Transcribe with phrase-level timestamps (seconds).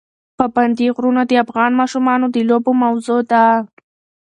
[0.37, 3.45] پابندی غرونه د افغان ماشومانو د لوبو موضوع ده.